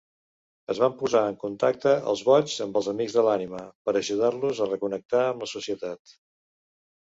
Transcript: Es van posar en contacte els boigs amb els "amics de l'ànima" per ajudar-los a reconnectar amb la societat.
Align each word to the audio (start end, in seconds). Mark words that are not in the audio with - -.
Es 0.73 0.79
van 0.83 0.95
posar 1.01 1.19
en 1.33 1.37
contacte 1.43 1.93
els 2.13 2.23
boigs 2.29 2.57
amb 2.65 2.81
els 2.81 2.89
"amics 2.95 3.19
de 3.19 3.25
l'ànima" 3.29 3.61
per 3.91 3.95
ajudar-los 4.03 4.65
a 4.67 4.71
reconnectar 4.73 5.25
amb 5.29 5.47
la 5.47 5.53
societat. 5.55 6.19